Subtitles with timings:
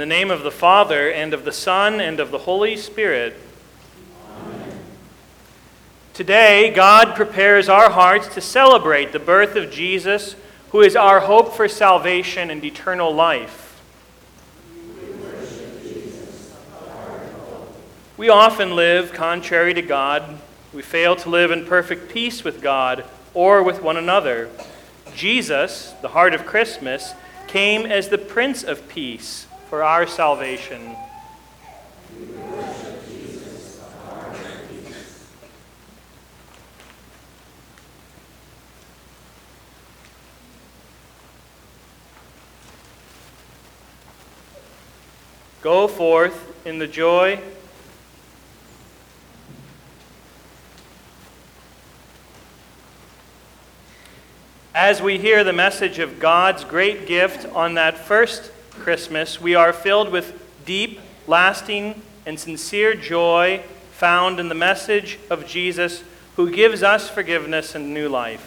[0.00, 3.36] the name of the Father, and of the Son, and of the Holy Spirit.
[6.14, 10.36] Today, God prepares our hearts to celebrate the birth of Jesus,
[10.70, 13.78] who is our hope for salvation and eternal life.
[18.16, 20.40] We often live contrary to God.
[20.72, 24.48] We fail to live in perfect peace with God or with one another.
[25.14, 27.12] Jesus, the heart of Christmas,
[27.48, 30.96] came as the Prince of Peace for our salvation.
[45.62, 47.40] Go forth in the joy
[54.72, 59.72] As we hear the message of God's great gift on that first Christmas, we are
[59.72, 66.02] filled with deep, lasting, and sincere joy found in the message of Jesus
[66.36, 68.46] who gives us forgiveness and new life.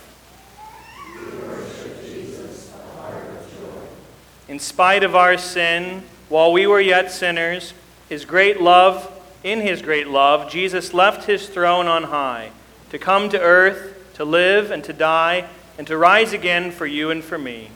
[4.48, 7.74] In spite of our sin, while we were yet sinners,
[8.10, 9.10] his great love,
[9.44, 12.52] in his great love, Jesus left his throne on high
[12.90, 17.10] to come to earth, to live and to die, and to rise again for you
[17.10, 17.70] and for me.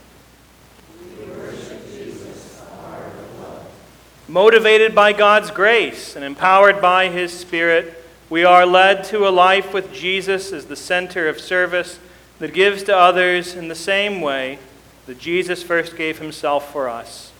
[4.30, 9.74] Motivated by God's grace and empowered by His Spirit, we are led to a life
[9.74, 11.98] with Jesus as the center of service
[12.40, 14.60] that gives to others in the same way
[15.06, 17.32] that Jesus first gave Himself for us.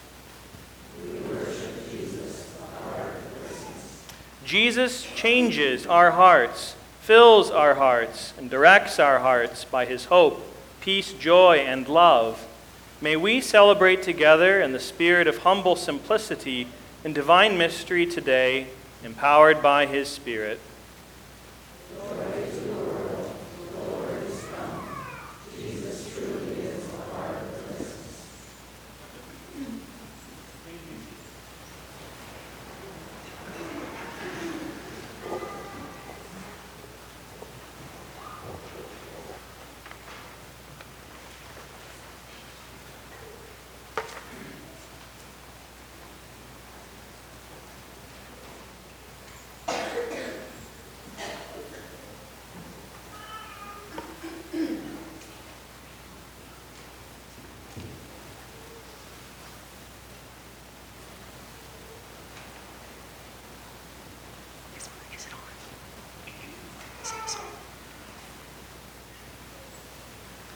[4.46, 10.42] Jesus changes our hearts, fills our hearts, and directs our hearts by His hope,
[10.80, 12.47] peace, joy, and love.
[13.00, 16.68] May we celebrate together in the spirit of humble simplicity
[17.04, 18.68] and divine mystery today,
[19.04, 20.60] empowered by His Spirit.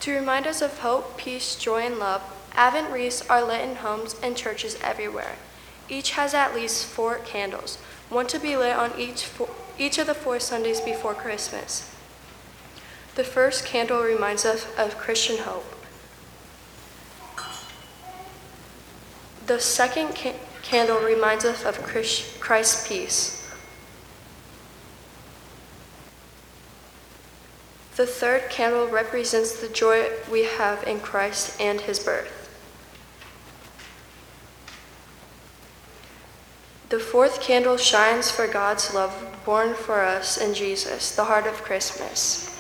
[0.01, 4.15] To remind us of hope, peace, joy, and love, Advent wreaths are lit in homes
[4.23, 5.35] and churches everywhere.
[5.89, 7.77] Each has at least four candles,
[8.09, 11.93] one to be lit on each, four, each of the four Sundays before Christmas.
[13.13, 15.65] The first candle reminds us of Christian hope.
[19.45, 23.40] The second ca- candle reminds us of Christ's peace.
[28.01, 32.49] The third candle represents the joy we have in Christ and his birth.
[36.89, 41.61] The fourth candle shines for God's love born for us in Jesus, the heart of
[41.61, 42.50] Christmas.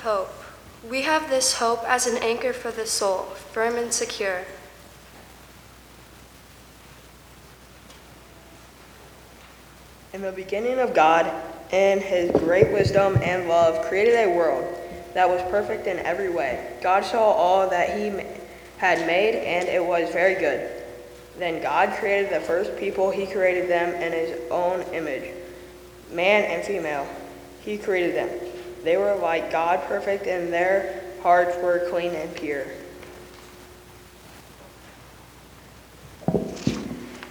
[0.00, 0.32] Hope.
[0.88, 4.44] We have this hope as an anchor for the soul, firm and secure.
[10.12, 11.30] In the beginning of God,
[11.72, 14.64] in his great wisdom and love, created a world
[15.14, 16.76] that was perfect in every way.
[16.80, 18.12] God saw all that he
[18.78, 20.70] had made, and it was very good.
[21.38, 25.34] Then God created the first people, he created them in his own image.
[26.10, 27.06] Man and female,
[27.60, 28.37] he created them.
[28.88, 32.64] They were like God, perfect, and their hearts were clean and pure.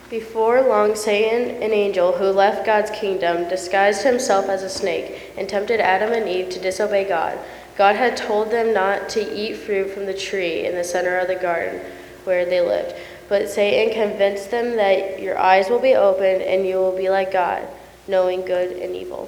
[0.07, 5.49] Before long, Satan, an angel who left God's kingdom, disguised himself as a snake and
[5.49, 7.39] tempted Adam and Eve to disobey God.
[7.75, 11.27] God had told them not to eat fruit from the tree in the center of
[11.27, 11.81] the garden
[12.23, 12.93] where they lived.
[13.29, 17.31] But Satan convinced them that your eyes will be opened and you will be like
[17.31, 17.67] God,
[18.07, 19.27] knowing good and evil.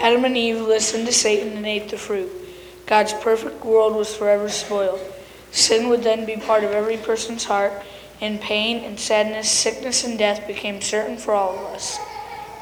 [0.00, 2.30] Adam and Eve listened to Satan and ate the fruit.
[2.86, 5.00] God's perfect world was forever spoiled.
[5.50, 7.72] Sin would then be part of every person's heart,
[8.20, 11.98] and pain and sadness, sickness and death became certain for all of us.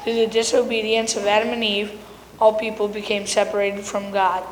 [0.03, 1.99] Through the disobedience of Adam and Eve,
[2.39, 4.43] all people became separated from God.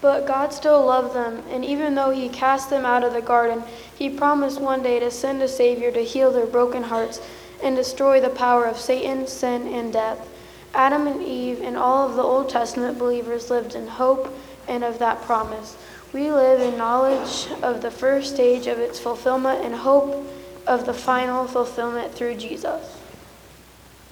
[0.00, 3.64] But God still loved them, and even though He cast them out of the garden,
[3.96, 7.20] He promised one day to send a Savior to heal their broken hearts
[7.62, 10.28] and destroy the power of Satan, sin, and death.
[10.74, 14.34] Adam and Eve and all of the Old Testament believers lived in hope
[14.66, 15.76] and of that promise.
[16.12, 20.24] We live in knowledge of the first stage of its fulfillment and hope
[20.66, 22.98] of the final fulfillment through Jesus.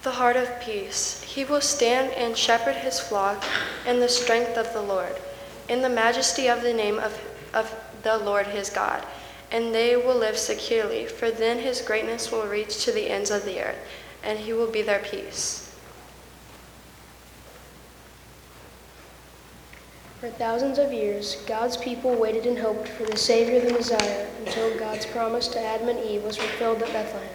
[0.03, 1.21] The heart of peace.
[1.23, 3.43] He will stand and shepherd his flock
[3.87, 5.15] in the strength of the Lord,
[5.69, 7.17] in the majesty of the name of,
[7.53, 7.73] of
[8.03, 9.03] the Lord his God.
[9.53, 13.45] And they will live securely, for then his greatness will reach to the ends of
[13.45, 13.77] the earth,
[14.23, 15.73] and he will be their peace.
[20.19, 24.79] For thousands of years, God's people waited and hoped for the Savior, the Messiah, until
[24.79, 27.29] God's promise to Adam and Eve was fulfilled at Bethlehem.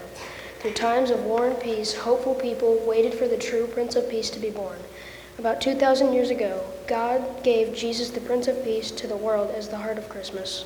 [0.58, 4.28] Through times of war and peace, hopeful people waited for the true Prince of Peace
[4.30, 4.78] to be born.
[5.38, 9.68] About 2,000 years ago, God gave Jesus, the Prince of Peace, to the world as
[9.68, 10.64] the heart of Christmas.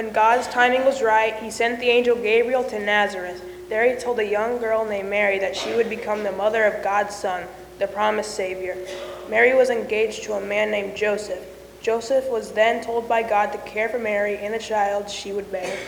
[0.00, 3.44] When God's timing was right, he sent the angel Gabriel to Nazareth.
[3.68, 6.82] There he told a young girl named Mary that she would become the mother of
[6.82, 7.44] God's Son,
[7.78, 8.78] the promised Savior.
[9.28, 11.44] Mary was engaged to a man named Joseph.
[11.82, 15.52] Joseph was then told by God to care for Mary and the child she would
[15.52, 15.78] bear.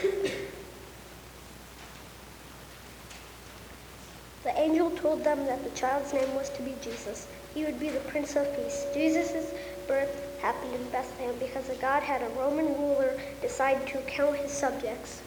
[4.42, 7.28] The angel told them that the child's name was to be Jesus.
[7.54, 8.84] He would be the Prince of Peace.
[8.92, 9.54] Jesus'
[9.88, 14.50] birth happened in Bethlehem because a God had a Roman ruler decide to count his
[14.50, 15.22] subjects.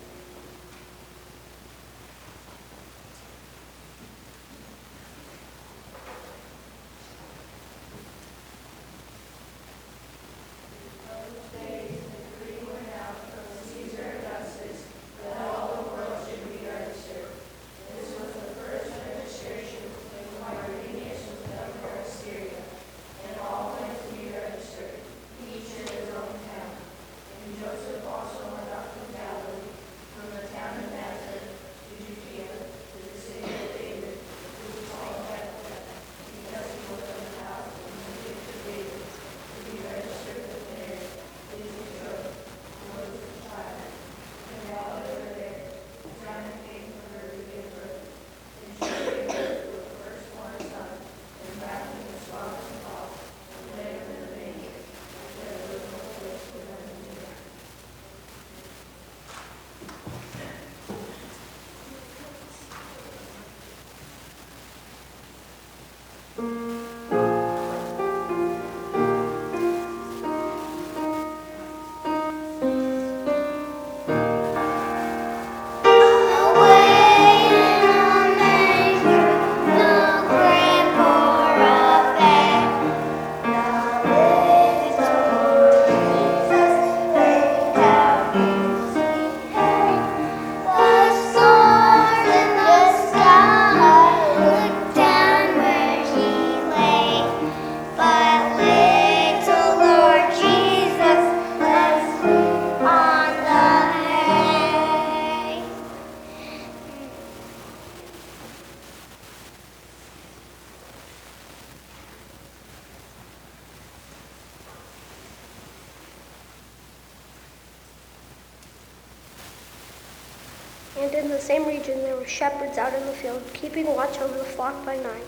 [122.66, 125.24] Shepherds out in the field, keeping watch over the flock by night.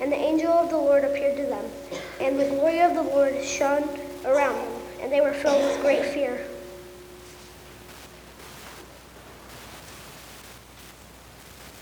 [0.00, 1.64] And the angel of the Lord appeared to them,
[2.20, 3.88] and the glory of the Lord shone
[4.24, 6.46] around them, and they were filled with great fear.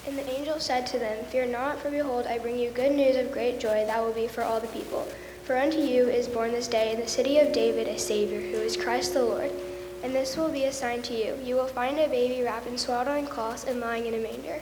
[0.07, 3.17] And the angel said to them, Fear not, for behold, I bring you good news
[3.17, 5.09] of great joy that will be for all the people.
[5.45, 8.59] For unto you is born this day in the city of David a Savior, who
[8.59, 9.51] is Christ the Lord.
[10.03, 11.39] And this will be a sign to you.
[11.45, 14.61] You will find a baby wrapped in swaddling cloths and lying in a manger.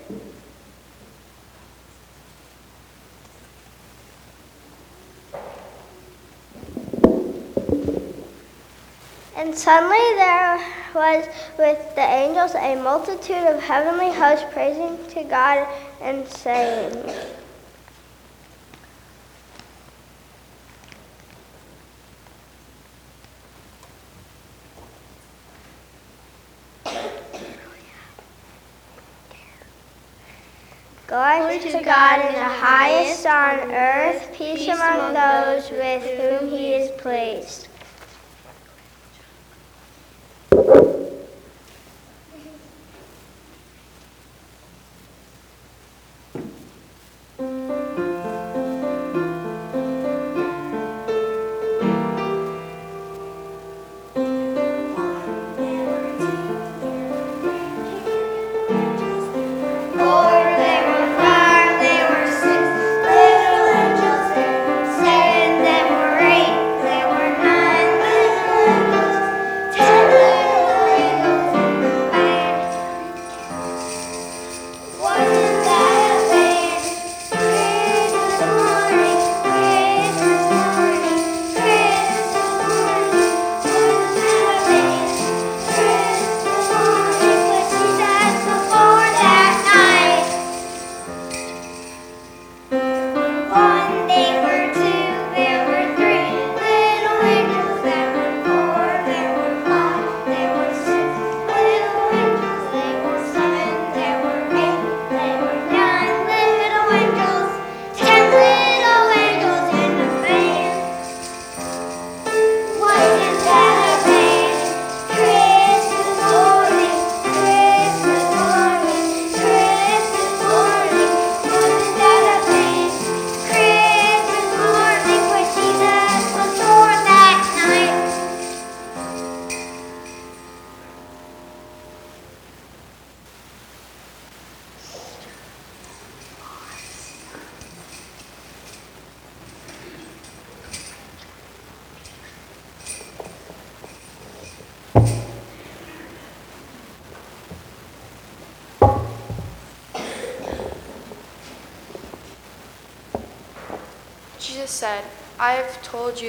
[9.50, 10.64] And suddenly there
[10.94, 11.26] was
[11.58, 15.66] with the angels a multitude of heavenly hosts praising to God
[16.00, 16.92] and saying,
[31.08, 36.92] Glory to God in the highest on earth, peace among those with whom he is
[37.00, 37.69] pleased.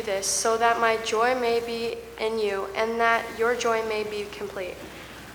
[0.02, 4.26] This so that my joy may be in you and that your joy may be
[4.32, 4.76] complete.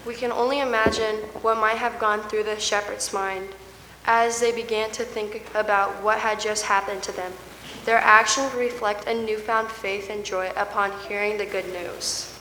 [0.06, 3.48] We can only imagine what might have gone through the shepherd's mind
[4.04, 7.32] as they began to think about what had just happened to them.
[7.84, 12.35] Their actions reflect a newfound faith and joy upon hearing the good news.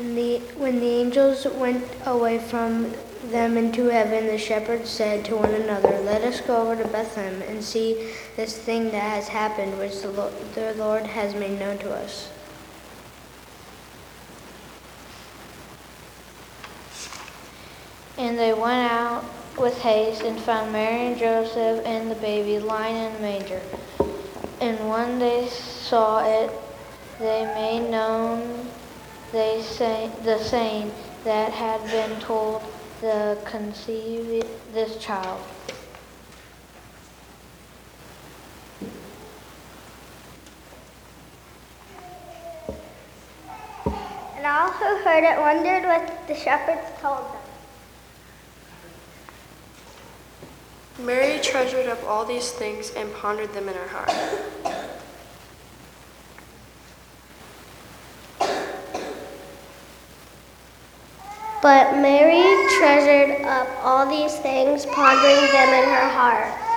[0.00, 5.36] When the, when the angels went away from them into heaven, the shepherds said to
[5.36, 9.78] one another, Let us go over to Bethlehem and see this thing that has happened,
[9.78, 12.30] which the Lord, the Lord has made known to us.
[18.16, 19.22] And they went out
[19.58, 23.60] with haste and found Mary and Joseph and the baby lying in a manger.
[24.62, 26.50] And when they saw it,
[27.18, 28.66] they made known
[29.32, 30.92] they say, the saying
[31.24, 32.62] that had been told
[33.00, 35.40] the conceive this child.
[44.36, 47.36] And all who heard it wondered what the shepherds told them.
[51.06, 54.89] Mary treasured up all these things and pondered them in her heart.
[61.62, 62.42] But Mary
[62.78, 66.70] treasured up all these things, pondering them in her heart.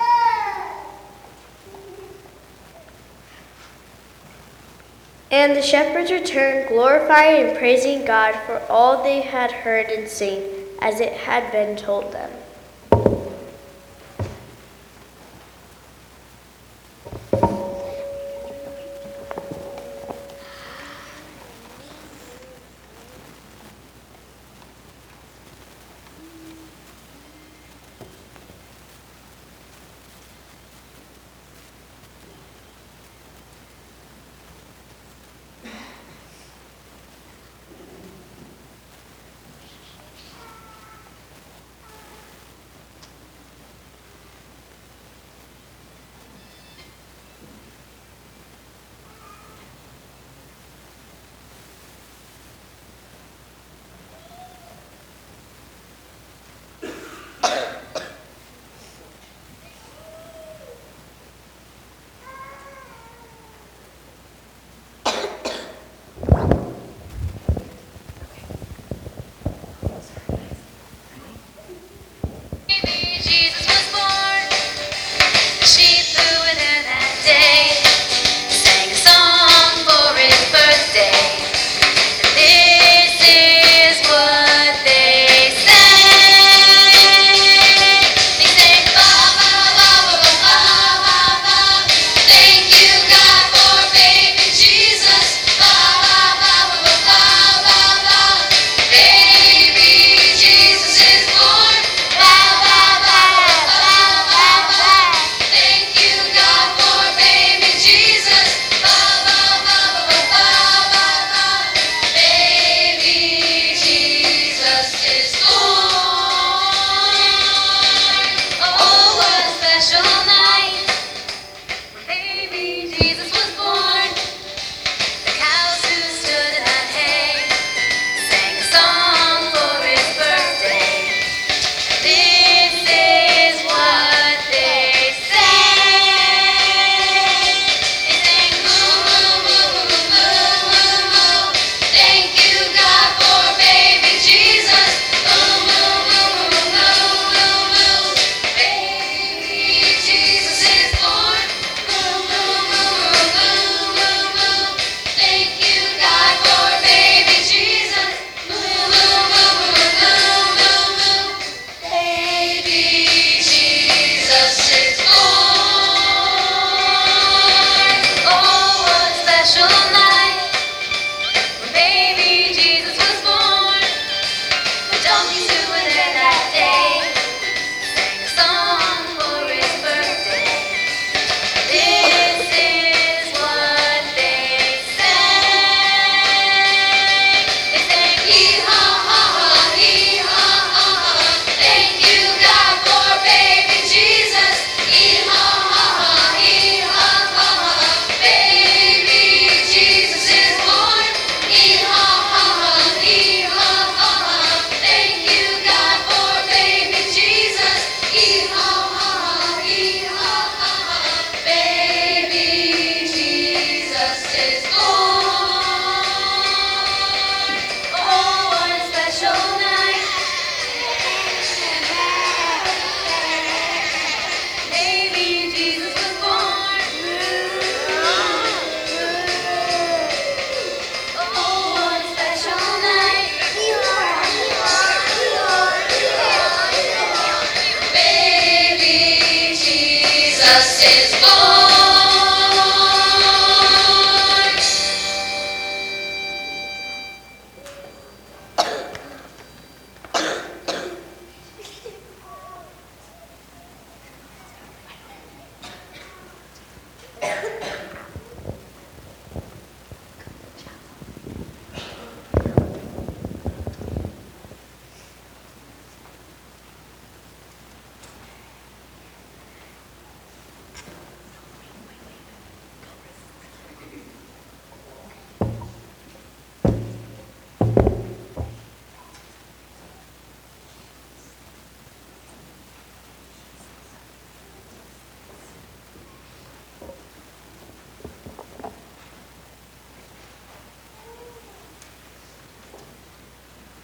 [5.32, 10.44] And the shepherds returned, glorifying and praising God for all they had heard and seen,
[10.80, 12.30] as it had been told them.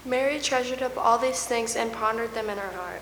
[0.10, 3.02] Mary treasured up all these things and pondered them in her heart.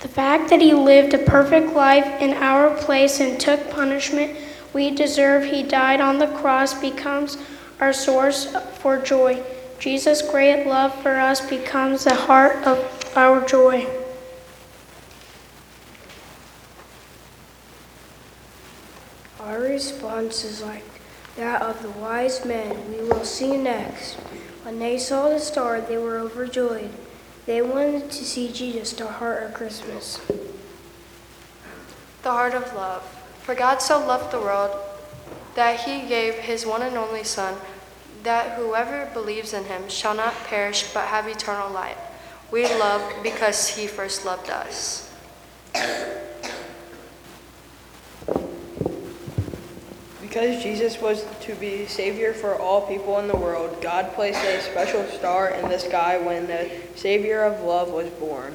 [0.00, 4.36] The fact that he lived a perfect life in our place and took punishment
[4.74, 7.38] we deserve, he died on the cross, becomes
[7.80, 9.40] our source for joy.
[9.78, 13.86] Jesus' great love for us becomes the heart of our joy.
[19.38, 20.84] Our response is like
[21.36, 21.90] that of the
[22.34, 24.14] wise men we will see you next.
[24.62, 26.90] When they saw the star, they were overjoyed.
[27.46, 30.20] They wanted to see Jesus, the heart of Christmas.
[32.22, 33.02] The heart of love.
[33.42, 34.74] For God so loved the world
[35.54, 37.56] that he gave his one and only Son,
[38.22, 41.98] that whoever believes in him shall not perish but have eternal life.
[42.50, 45.10] We love because he first loved us.
[50.34, 54.60] Because Jesus was to be Savior for all people in the world, God placed a
[54.62, 58.52] special star in the sky when the Savior of love was born.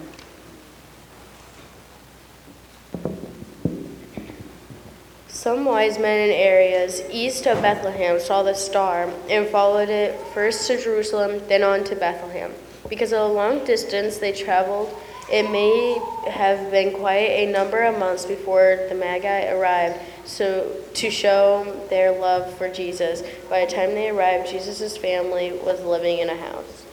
[5.29, 10.67] Some wise men in areas east of Bethlehem saw the star and followed it first
[10.67, 12.51] to Jerusalem, then on to Bethlehem.
[12.89, 14.93] Because of the long distance they traveled,
[15.31, 15.97] it may
[16.29, 19.97] have been quite a number of months before the Magi arrived
[20.29, 23.23] so to show their love for Jesus.
[23.49, 26.85] By the time they arrived, Jesus' family was living in a house.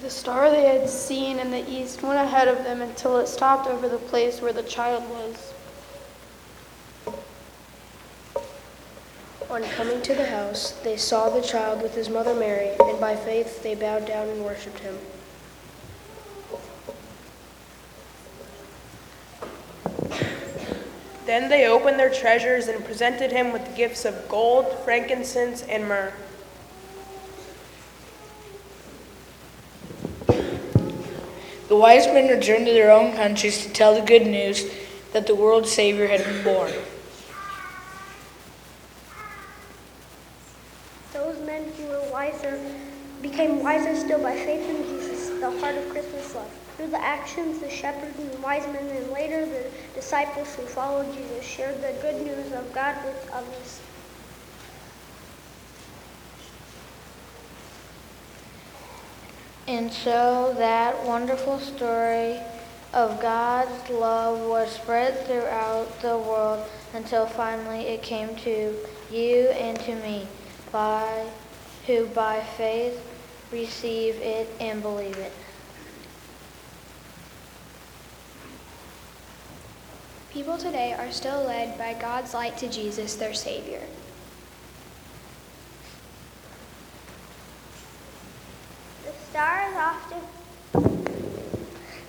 [0.00, 3.68] The star they had seen in the east went ahead of them until it stopped
[3.68, 5.52] over the place where the child was.
[9.50, 13.14] On coming to the house, they saw the child with his mother Mary, and by
[13.14, 14.96] faith they bowed down and worshipped him.
[21.30, 26.12] Then they opened their treasures and presented him with gifts of gold, frankincense, and myrrh.
[31.68, 34.68] The wise men returned to their own countries to tell the good news
[35.12, 36.72] that the world's Savior had been born.
[41.12, 42.60] Those men who were wiser
[43.22, 44.89] became wiser still by faith in Jesus,
[45.50, 46.50] the heart of Christmas love.
[46.76, 51.44] Through the actions, the shepherds and wise men, and later the disciples who followed Jesus
[51.44, 53.80] shared the good news of God with others.
[59.68, 62.40] And so that wonderful story
[62.92, 68.74] of God's love was spread throughout the world until finally it came to
[69.12, 70.26] you and to me,
[70.72, 71.26] by
[71.86, 73.00] who by faith
[73.52, 75.32] receive it and believe it.
[80.32, 83.82] People today are still led by God's light to Jesus, their Savior.
[89.04, 90.18] The star is often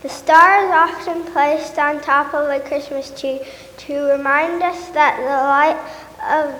[0.04, 3.42] the star is often placed on top of a Christmas tree
[3.78, 5.80] to remind us that the light
[6.24, 6.54] of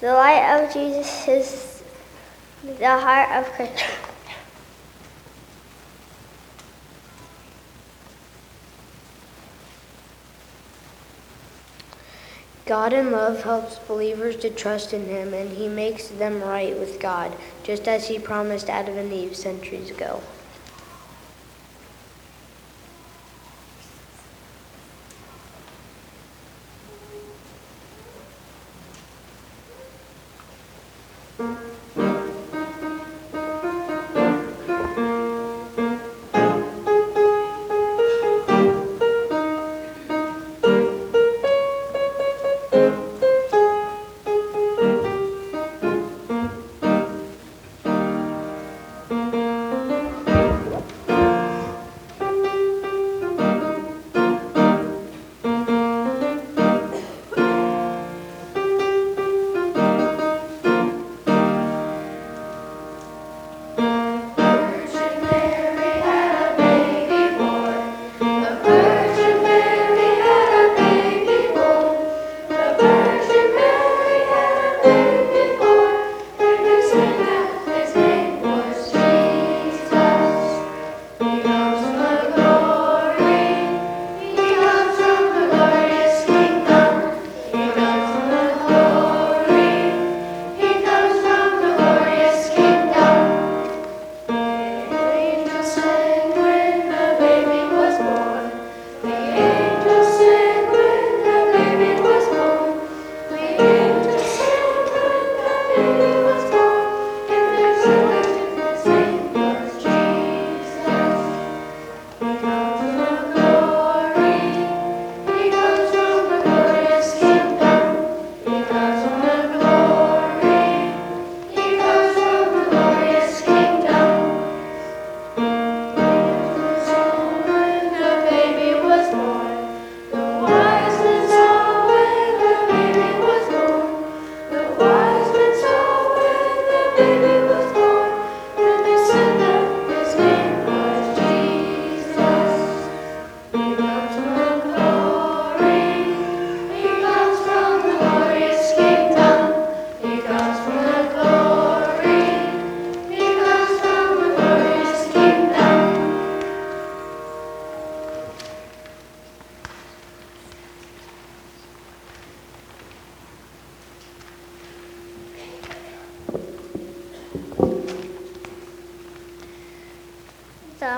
[0.00, 1.82] the light of Jesus is
[2.78, 4.09] the heart of Christmas.
[12.70, 17.00] God in love helps believers to trust in Him, and He makes them right with
[17.00, 20.22] God, just as He promised Adam and Eve centuries ago.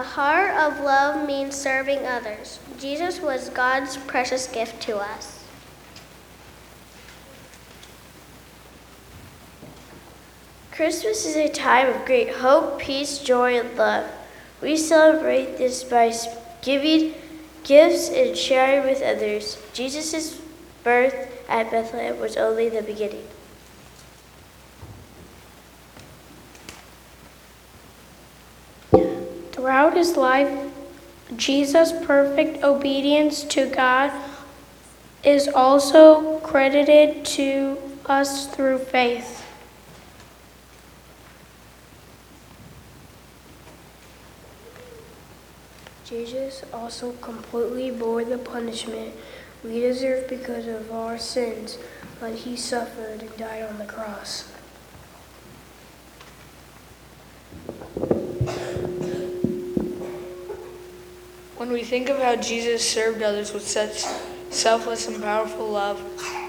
[0.02, 2.58] The heart of love means serving others.
[2.76, 5.44] Jesus was God's precious gift to us.
[10.72, 14.10] Christmas is a time of great hope, peace, joy, and love.
[14.60, 16.12] We celebrate this by
[16.62, 17.14] giving
[17.62, 19.56] gifts and sharing with others.
[19.72, 20.40] Jesus'
[20.82, 21.14] birth
[21.48, 23.28] at Bethlehem was only the beginning.
[29.52, 30.50] Throughout his life,
[31.36, 34.10] Jesus' perfect obedience to God
[35.22, 39.46] is also credited to us through faith.
[46.04, 49.14] Jesus also completely bore the punishment
[49.62, 51.78] we deserve because of our sins,
[52.18, 54.51] but he suffered and died on the cross.
[61.72, 64.04] When we think of how Jesus served others with such
[64.50, 66.02] selfless and powerful love,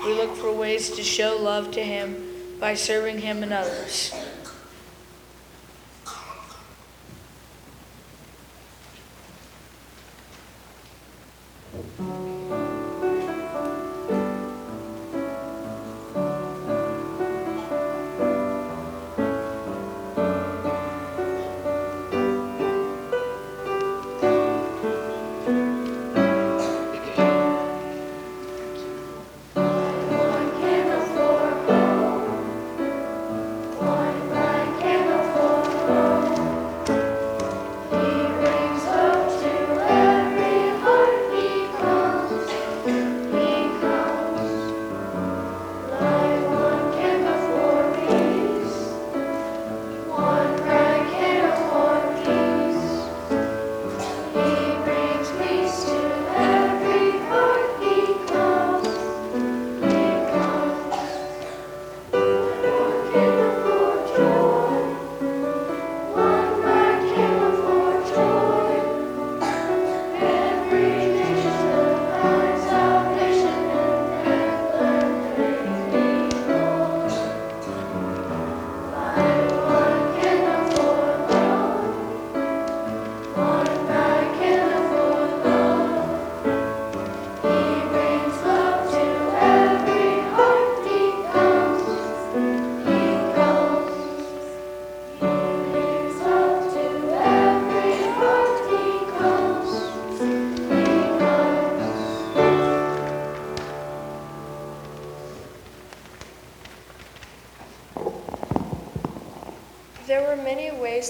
[0.04, 2.28] we look for ways to show love to him
[2.60, 4.14] by serving him and others.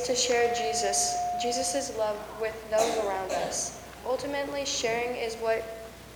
[0.06, 3.84] To share Jesus, Jesus' love with those around us.
[4.06, 5.64] Ultimately, sharing is what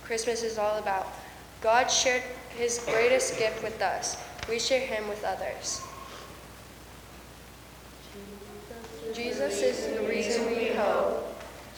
[0.04, 1.06] Christmas is all about.
[1.60, 2.22] God shared
[2.56, 4.16] his greatest gift with us.
[4.48, 5.82] We share him with others.
[9.14, 11.24] Jesus is the reason we hope.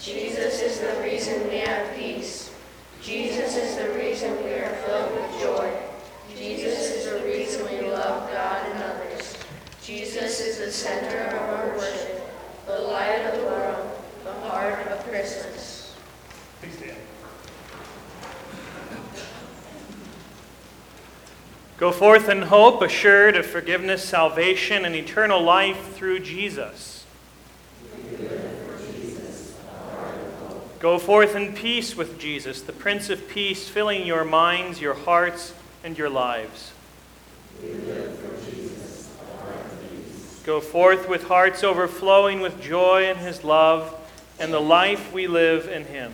[0.01, 2.53] Jesus is the reason we have peace.
[3.03, 5.73] Jesus is the reason we are filled with joy.
[6.37, 9.37] Jesus is the reason we love God and others.
[9.83, 12.21] Jesus is the center of our worship,
[12.67, 13.91] the light of the world,
[14.25, 15.97] the heart of Christmas.
[16.61, 16.97] Please stand.
[21.91, 27.05] Go forth in hope, assured of forgiveness, salvation, and eternal life through Jesus.
[30.79, 35.53] Go forth in peace with Jesus, the Prince of Peace, filling your minds, your hearts,
[35.83, 36.71] and your lives.
[40.47, 43.93] Go forth with hearts overflowing with joy in his love
[44.39, 46.13] and the life we live in him.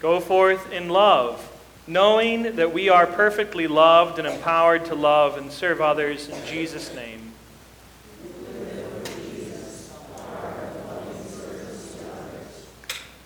[0.00, 1.52] Go forth in love,
[1.86, 6.94] knowing that we are perfectly loved and empowered to love and serve others in Jesus'
[6.94, 7.32] name.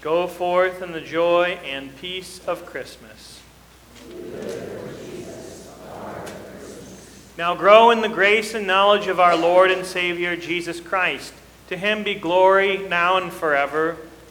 [0.01, 3.41] Go forth in the joy and peace of Christmas.
[7.39, 11.33] Now grow in the grace and knowledge of our Lord and Savior Jesus Christ.
[11.69, 13.97] To him be glory now and forever,